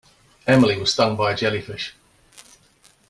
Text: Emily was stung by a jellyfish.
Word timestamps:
Emily 0.47 0.79
was 0.79 0.93
stung 0.93 1.15
by 1.15 1.31
a 1.33 1.37
jellyfish. 1.37 1.93